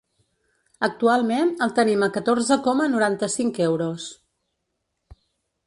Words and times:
Actualment 0.87 1.51
el 1.65 1.75
tenim 1.79 2.05
a 2.07 2.09
catorze 2.17 2.59
coma 2.69 2.89
noranta-cinc 2.95 3.61
euros. 3.69 4.09